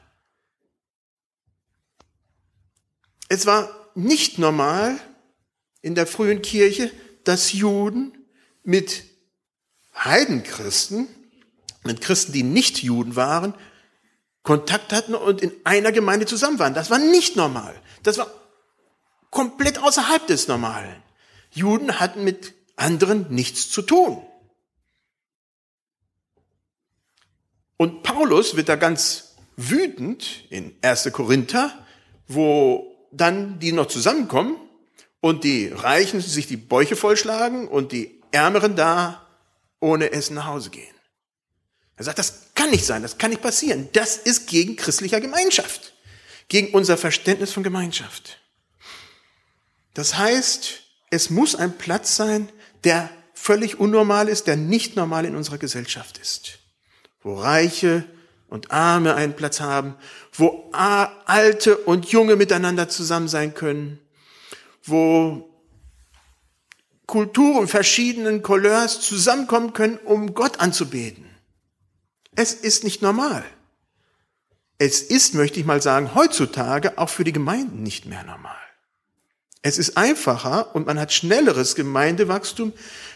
Es 3.30 3.46
war 3.46 3.70
nicht 3.96 4.40
normal 4.40 5.00
in 5.82 5.96
der 5.96 6.08
frühen 6.08 6.42
Kirche, 6.42 6.92
dass 7.24 7.54
Juden 7.54 8.18
mit 8.64 9.04
Heidenchristen, 9.96 11.08
mit 11.84 12.02
Christen, 12.02 12.34
die 12.34 12.44
nicht 12.44 12.84
Juden 12.84 13.16
waren, 13.16 13.54
Kontakt 14.44 14.92
hatten 14.92 15.16
und 15.16 15.42
in 15.42 15.52
einer 15.64 15.92
Gemeinde 15.92 16.26
zusammen 16.26 16.60
waren. 16.60 16.74
Das 16.74 16.90
war 16.90 17.00
nicht 17.00 17.36
normal. 17.36 17.74
Das 18.04 18.18
war 18.18 18.28
komplett 19.32 19.80
außerhalb 19.80 20.28
des 20.28 20.48
Normalen. 20.48 21.02
Juden 21.52 22.00
hatten 22.00 22.24
mit 22.24 22.54
anderen 22.76 23.34
nichts 23.34 23.70
zu 23.70 23.82
tun. 23.82 24.22
Und 27.78 28.04
Paulus 28.04 28.56
wird 28.56 28.70
da 28.70 28.76
ganz 28.76 29.36
wütend 29.56 30.46
in 30.50 30.76
1. 30.82 31.12
Korinther, 31.12 31.72
wo 32.28 32.96
dann 33.12 33.60
die 33.60 33.72
noch 33.72 33.88
zusammenkommen 33.88 34.56
und 35.22 35.44
die 35.44 35.68
Reichen 35.68 36.22
sich 36.22 36.48
die 36.48 36.58
Bäuche 36.58 36.96
vollschlagen 36.96 37.68
und 37.68 37.92
die 37.92 38.22
Ärmeren 38.32 38.76
da 38.76 39.26
ohne 39.80 40.12
Essen 40.12 40.36
nach 40.36 40.48
Hause 40.48 40.70
gehen. 40.70 40.96
Er 41.96 42.06
sagt, 42.06 42.18
das 42.18 42.53
kann 42.64 42.72
nicht 42.72 42.86
sein, 42.86 43.02
das 43.02 43.18
kann 43.18 43.32
nicht 43.32 43.42
passieren. 43.42 43.90
Das 43.92 44.16
ist 44.16 44.48
gegen 44.48 44.78
christlicher 44.78 45.20
Gemeinschaft, 45.20 45.94
gegen 46.48 46.74
unser 46.74 46.98
Verständnis 46.98 47.52
von 47.52 47.62
Gemeinschaft. 47.62 48.40
Das 49.94 50.18
heißt, 50.18 50.80
es 51.10 51.30
muss 51.30 51.56
ein 51.56 51.78
Platz 51.78 52.16
sein, 52.16 52.48
der 52.86 53.10
völlig 53.34 53.82
unnormal 53.82 54.30
ist, 54.30 54.48
der 54.48 54.56
nicht 54.56 54.96
normal 54.96 55.26
in 55.26 55.36
unserer 55.36 55.58
Gesellschaft 55.58 56.18
ist. 56.20 56.60
Wo 57.22 57.36
Reiche 57.36 58.06
und 58.48 58.72
Arme 58.72 59.16
einen 59.16 59.36
Platz 59.36 59.60
haben, 59.60 59.96
wo 60.32 60.72
Alte 60.72 61.78
und 61.80 62.06
Junge 62.14 62.38
miteinander 62.38 62.88
zusammen 62.88 63.28
sein 63.28 63.54
können, 63.54 64.00
wo 64.86 65.50
Kulturen 67.08 67.68
verschiedenen 67.68 68.42
Couleurs 68.42 69.02
zusammenkommen 69.02 69.74
können, 69.74 69.98
um 69.98 70.34
Gott 70.34 70.62
anzubeten. 70.62 71.26
Es 72.36 72.54
ist 72.54 72.84
nicht 72.84 73.02
normal. 73.02 73.44
Es 74.78 75.02
ist, 75.02 75.34
möchte 75.34 75.60
ich 75.60 75.66
mal 75.66 75.82
sagen, 75.82 76.16
heutzutage 76.16 76.98
auch 76.98 77.10
für 77.10 77.24
die 77.24 77.32
Gemeinden 77.32 77.84
nicht 77.84 78.06
mehr 78.06 78.24
normal. 78.24 78.56
Es 79.62 79.78
ist 79.78 79.96
einfacher 79.96 80.76
und 80.76 80.88
man 80.88 81.00
hat 81.00 81.14
schnelleres 81.14 81.76
Gemeindewachstum, 81.76 82.74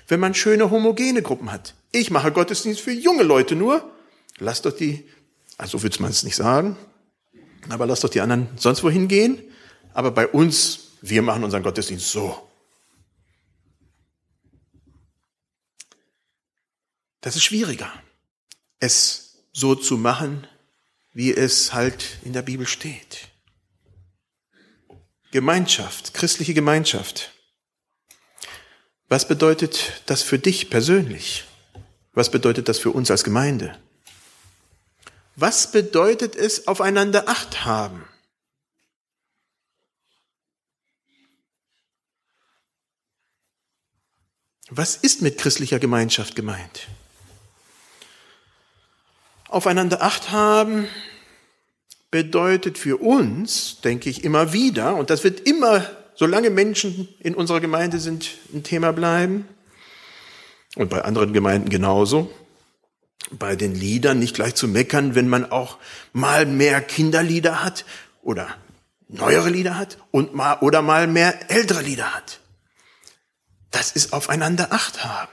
wenn 0.08 0.20
man 0.20 0.34
schöne 0.34 0.72
homogene 0.72 1.22
Gruppen 1.22 1.52
hat. 1.52 1.74
Ich 1.92 2.10
mache 2.10 2.32
Gottesdienst 2.32 2.80
für 2.80 2.92
junge 2.92 3.24
Leute 3.24 3.56
nur. 3.56 3.92
Lass 4.38 4.62
doch 4.62 4.72
die, 4.72 5.10
also 5.58 5.82
würde 5.84 6.02
man 6.02 6.12
es 6.12 6.24
nicht 6.24 6.36
sagen, 6.36 6.78
aber 7.70 7.86
lass 7.86 8.02
doch 8.02 8.10
die 8.10 8.22
anderen 8.22 8.48
sonst 8.56 8.84
wohin 8.84 9.08
gehen. 9.08 9.42
Aber 9.94 10.12
bei 10.12 10.28
uns, 10.28 10.92
wir 11.02 11.22
machen 11.22 11.44
unseren 11.44 11.64
Gottesdienst 11.64 12.10
so. 12.12 12.48
Das 17.20 17.36
ist 17.36 17.44
schwieriger 17.44 17.92
es 18.80 19.44
so 19.54 19.76
zu 19.76 19.98
machen, 19.98 20.48
wie 21.14 21.34
es 21.34 21.74
halt 21.74 22.20
in 22.24 22.34
der 22.34 22.44
Bibel 22.44 22.68
steht. 22.68 23.30
Gemeinschaft, 25.32 26.14
christliche 26.14 26.54
Gemeinschaft. 26.54 27.32
Was 29.10 29.28
bedeutet 29.28 30.04
das 30.06 30.22
für 30.22 30.40
dich 30.40 30.70
persönlich? 30.70 31.46
Was 32.14 32.32
bedeutet 32.32 32.68
das 32.68 32.80
für 32.80 32.92
uns 32.92 33.12
als 33.12 33.24
Gemeinde? 33.24 33.78
Was 35.36 35.72
bedeutet 35.72 36.36
es, 36.36 36.68
aufeinander 36.68 37.30
Acht 37.30 37.66
haben? 37.66 38.08
Was 44.70 44.98
ist 44.98 45.22
mit 45.22 45.38
christlicher 45.38 45.80
Gemeinschaft 45.80 46.36
gemeint? 46.36 46.88
Aufeinander 49.50 50.02
Acht 50.02 50.32
haben 50.32 50.88
bedeutet 52.12 52.78
für 52.78 52.98
uns, 52.98 53.82
denke 53.82 54.10
ich, 54.10 54.24
immer 54.24 54.54
wieder, 54.54 54.96
und 54.96 55.10
das 55.10 55.24
wird 55.24 55.42
immer, 55.42 55.86
solange 56.16 56.50
Menschen 56.50 57.10
in 57.20 57.36
unserer 57.36 57.60
Gemeinde 57.60 58.00
sind, 58.00 58.30
ein 58.54 58.64
Thema 58.64 58.94
bleiben, 58.94 59.48
und 60.76 60.90
bei 60.90 61.04
anderen 61.04 61.34
Gemeinden 61.34 61.70
genauso, 61.70 62.32
bei 63.32 63.56
den 63.56 63.74
Liedern 63.74 64.20
nicht 64.20 64.36
gleich 64.36 64.56
zu 64.56 64.68
meckern, 64.68 65.16
wenn 65.16 65.28
man 65.28 65.52
auch 65.52 65.78
mal 66.14 66.46
mehr 66.46 66.82
Kinderlieder 66.82 67.64
hat 67.64 67.84
oder 68.22 68.48
neuere 69.10 69.50
Lieder 69.50 69.78
hat 69.78 69.98
und 70.12 70.36
mal 70.36 70.58
oder 70.62 70.82
mal 70.82 71.08
mehr 71.08 71.50
ältere 71.50 71.82
Lieder 71.82 72.14
hat. 72.14 72.40
Das 73.72 73.92
ist 73.92 74.14
aufeinander 74.14 74.72
Acht 74.72 75.04
haben. 75.04 75.32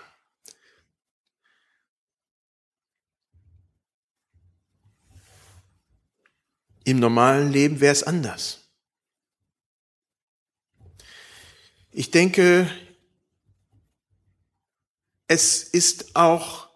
Im 6.85 6.99
normalen 6.99 7.51
Leben 7.51 7.81
wäre 7.81 7.92
es 7.92 8.03
anders. 8.03 8.61
Ich 11.90 12.11
denke, 12.11 12.70
es 15.29 15.62
ist 15.62 16.16
auch 16.16 16.68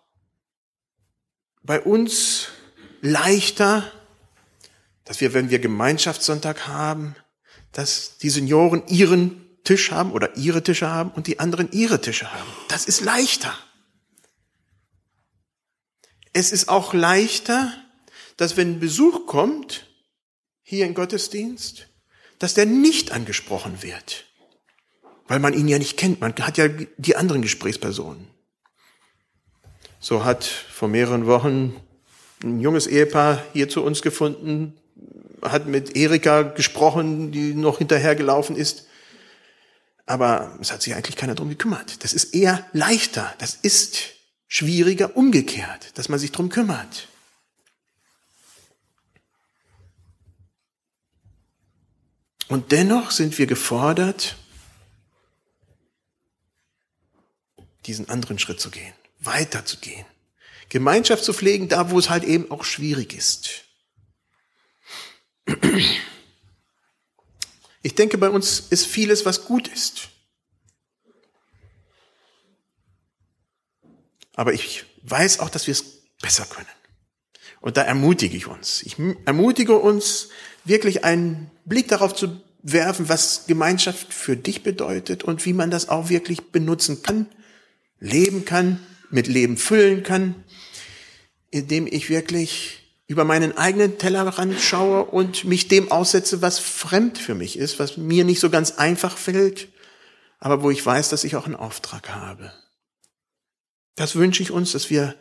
bei 1.63 1.81
uns 1.81 2.49
leichter, 3.01 3.91
dass 5.05 5.21
wir, 5.21 5.35
wenn 5.35 5.51
wir 5.51 5.59
Gemeinschaftssonntag 5.59 6.67
haben, 6.67 7.15
dass 7.73 8.19
die 8.19 8.31
Senioren 8.31 8.87
ihren 8.89 9.45
Tisch 9.65 9.91
haben 9.91 10.13
oder 10.13 10.37
ihre 10.37 10.63
Tische 10.63 10.89
haben 10.89 11.11
und 11.11 11.27
die 11.27 11.41
anderen 11.41 11.71
ihre 11.73 12.01
Tische 12.01 12.33
haben. 12.33 12.51
Das 12.69 12.87
ist 12.87 13.01
leichter. 13.01 13.55
Es 16.33 16.53
ist 16.53 16.69
auch 16.69 16.95
leichter, 16.95 17.73
dass 18.37 18.57
wenn 18.57 18.81
Besuch 18.81 19.27
kommt, 19.27 19.88
hier 20.69 20.85
im 20.85 20.93
Gottesdienst, 20.93 21.89
dass 22.39 22.53
der 22.53 22.67
nicht 22.67 23.11
angesprochen 23.11 23.83
wird, 23.83 24.27
weil 25.27 25.39
man 25.39 25.55
ihn 25.55 25.67
ja 25.67 25.79
nicht 25.79 25.97
kennt. 25.97 26.21
Man 26.21 26.35
hat 26.35 26.59
ja 26.59 26.69
die 26.69 27.17
anderen 27.17 27.41
Gesprächspersonen. 27.41 28.29
So 29.99 30.27
hat 30.27 30.45
vor 30.45 30.89
mehreren 30.89 31.25
Wochen 31.25 31.75
ein 32.45 32.61
junges 32.61 32.87
Ehepaar 32.87 33.43
hier 33.55 33.71
zu 33.71 33.83
uns 33.83 34.03
gefunden, 34.03 34.75
hat 35.41 35.67
mit 35.67 35.97
Erika 35.97 36.43
gesprochen, 36.43 37.33
die 37.33 37.55
noch 37.55 37.79
hinterhergelaufen 37.79 38.55
ist. 38.55 38.89
Aber 40.05 40.55
es 40.61 40.71
hat 40.71 40.83
sich 40.83 40.95
eigentlich 40.95 41.17
keiner 41.17 41.35
drum 41.35 41.49
gekümmert. 41.49 42.05
Das 42.05 42.13
ist 42.13 42.35
eher 42.35 42.67
leichter. 42.75 43.35
Das 43.39 43.55
ist 43.55 44.01
schwieriger 44.49 45.17
umgekehrt, 45.17 45.97
dass 45.97 46.11
man 46.11 46.19
sich 46.19 46.31
drum 46.31 46.51
kümmert. 46.51 47.09
Und 52.49 52.73
dennoch 52.73 53.11
sind 53.11 53.37
wir 53.39 53.47
gefordert, 53.47 54.37
diesen 57.85 58.09
anderen 58.09 58.39
Schritt 58.39 58.61
zu 58.61 58.71
gehen, 58.71 58.95
weiterzugehen. 59.21 60.07
Gemeinschaft 60.69 61.25
zu 61.25 61.33
pflegen, 61.33 61.69
da 61.69 61.91
wo 61.91 61.99
es 61.99 62.11
halt 62.11 62.25
eben 62.25 62.51
auch 62.51 62.65
schwierig 62.65 63.15
ist. 63.15 63.65
Ich 67.83 67.95
denke, 67.95 68.19
bei 68.19 68.29
uns 68.29 68.61
ist 68.61 68.87
vieles, 68.87 69.25
was 69.25 69.45
gut 69.45 69.69
ist. 69.69 70.09
Aber 74.35 74.53
ich 74.53 74.85
weiß 75.03 75.41
auch, 75.41 75.49
dass 75.49 75.67
wir 75.67 75.73
es 75.73 75.83
besser 76.21 76.45
können. 76.45 76.69
Und 77.61 77.77
da 77.77 77.83
ermutige 77.83 78.37
ich 78.37 78.47
uns. 78.47 78.83
Ich 78.83 78.97
ermutige 79.25 79.77
uns, 79.77 80.29
wirklich 80.65 81.05
einen 81.05 81.51
Blick 81.65 81.89
darauf 81.89 82.15
zu 82.15 82.41
werfen, 82.63 83.09
was 83.09 83.47
Gemeinschaft 83.47 84.13
für 84.13 84.37
dich 84.37 84.63
bedeutet 84.63 85.25
und 85.25 85.45
wie 85.47 85.53
man 85.53 85.71
das 85.71 85.89
auch 85.89 86.09
wirklich 86.09 86.51
benutzen 86.51 87.03
kann, 87.03 87.27
leben 88.01 88.45
kann, 88.45 88.81
mit 89.11 89.27
Leben 89.27 89.57
füllen 89.57 90.03
kann, 90.03 90.35
indem 91.51 91.87
ich 91.87 92.11
wirklich 92.11 92.79
über 93.07 93.25
meinen 93.25 93.57
eigenen 93.57 93.97
Tellerrand 93.99 94.61
schaue 94.61 95.05
und 95.05 95.45
mich 95.45 95.69
dem 95.69 95.91
aussetze, 95.91 96.43
was 96.43 96.59
fremd 96.59 97.17
für 97.17 97.35
mich 97.35 97.59
ist, 97.59 97.79
was 97.79 97.97
mir 97.97 98.25
nicht 98.25 98.41
so 98.41 98.51
ganz 98.51 98.73
einfach 98.73 99.17
fällt, 99.17 99.69
aber 100.39 100.63
wo 100.63 100.71
ich 100.71 100.85
weiß, 100.85 101.09
dass 101.09 101.25
ich 101.25 101.35
auch 101.35 101.47
einen 101.47 101.57
Auftrag 101.57 102.11
habe. 102.11 102.53
Das 103.97 104.15
wünsche 104.15 104.43
ich 104.43 104.51
uns, 104.51 104.73
dass 104.73 104.91
wir 104.91 105.15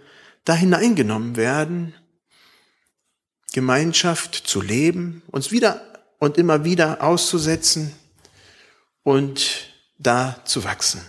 da 0.43 0.53
hineingenommen 0.53 1.37
werden, 1.37 1.95
Gemeinschaft 3.57 4.35
zu 4.35 4.61
leben, 4.61 5.23
uns 5.31 5.49
wieder 5.49 5.81
und 6.19 6.37
immer 6.37 6.63
wieder 6.63 7.01
auszusetzen 7.01 7.91
und 9.01 9.73
da 9.97 10.39
zu 10.45 10.63
wachsen. 10.63 11.01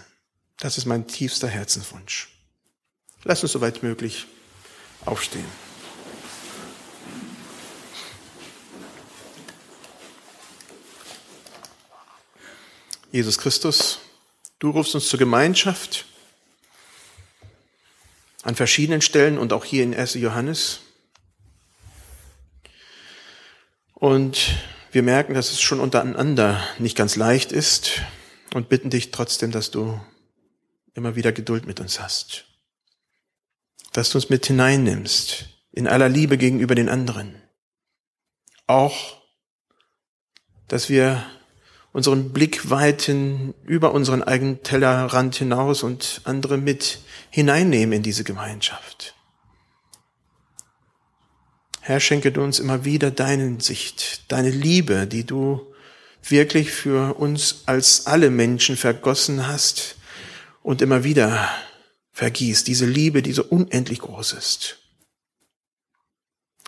Das 0.58 0.78
ist 0.78 0.86
mein 0.86 1.06
tiefster 1.06 1.46
Herzenswunsch. 1.46 2.30
Lass 3.24 3.42
uns 3.42 3.52
soweit 3.52 3.82
möglich 3.82 4.24
aufstehen. 5.04 5.44
Jesus 13.12 13.36
Christus, 13.36 13.98
du 14.58 14.70
rufst 14.70 14.94
uns 14.94 15.06
zur 15.06 15.18
Gemeinschaft 15.18 16.06
an 18.42 18.54
verschiedenen 18.54 19.02
Stellen 19.02 19.36
und 19.36 19.52
auch 19.52 19.66
hier 19.66 19.82
in 19.82 19.94
1. 19.94 20.14
Johannes. 20.14 20.80
Und 23.98 24.54
wir 24.92 25.02
merken, 25.02 25.34
dass 25.34 25.50
es 25.50 25.60
schon 25.60 25.80
untereinander 25.80 26.62
nicht 26.78 26.96
ganz 26.96 27.16
leicht 27.16 27.50
ist 27.50 28.00
und 28.54 28.68
bitten 28.68 28.90
dich 28.90 29.10
trotzdem, 29.10 29.50
dass 29.50 29.72
du 29.72 30.00
immer 30.94 31.16
wieder 31.16 31.32
Geduld 31.32 31.66
mit 31.66 31.80
uns 31.80 32.00
hast. 32.00 32.44
Dass 33.92 34.10
du 34.10 34.18
uns 34.18 34.30
mit 34.30 34.46
hineinnimmst 34.46 35.46
in 35.72 35.88
aller 35.88 36.08
Liebe 36.08 36.38
gegenüber 36.38 36.76
den 36.76 36.88
anderen. 36.88 37.42
Auch, 38.68 39.20
dass 40.68 40.88
wir 40.88 41.24
unseren 41.92 42.32
Blick 42.32 42.70
weiten 42.70 43.52
über 43.64 43.92
unseren 43.92 44.22
eigenen 44.22 44.62
Tellerrand 44.62 45.34
hinaus 45.34 45.82
und 45.82 46.20
andere 46.22 46.56
mit 46.56 47.00
hineinnehmen 47.30 47.94
in 47.94 48.02
diese 48.04 48.22
Gemeinschaft. 48.22 49.16
Herr, 51.88 52.00
schenke 52.00 52.32
du 52.32 52.42
uns 52.42 52.58
immer 52.58 52.84
wieder 52.84 53.10
deine 53.10 53.62
Sicht, 53.62 54.30
deine 54.30 54.50
Liebe, 54.50 55.06
die 55.06 55.24
du 55.24 55.74
wirklich 56.22 56.70
für 56.70 57.14
uns 57.14 57.62
als 57.64 58.06
alle 58.06 58.28
Menschen 58.28 58.76
vergossen 58.76 59.46
hast 59.46 59.96
und 60.62 60.82
immer 60.82 61.02
wieder 61.02 61.48
vergießt. 62.12 62.66
Diese 62.66 62.84
Liebe, 62.84 63.22
die 63.22 63.32
so 63.32 63.42
unendlich 63.42 64.00
groß 64.00 64.34
ist. 64.34 64.80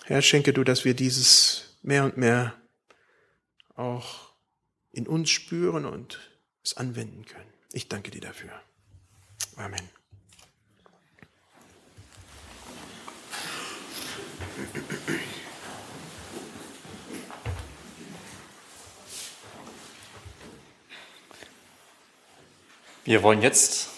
Herr, 0.06 0.22
schenke 0.22 0.54
du, 0.54 0.64
dass 0.64 0.86
wir 0.86 0.94
dieses 0.94 1.76
mehr 1.82 2.04
und 2.04 2.16
mehr 2.16 2.54
auch 3.76 4.32
in 4.90 5.06
uns 5.06 5.28
spüren 5.28 5.84
und 5.84 6.18
es 6.64 6.78
anwenden 6.78 7.26
können. 7.26 7.52
Ich 7.72 7.90
danke 7.90 8.10
dir 8.10 8.22
dafür. 8.22 8.52
Amen. 9.56 9.99
Wir 23.04 23.22
wollen 23.24 23.42
jetzt 23.42 23.89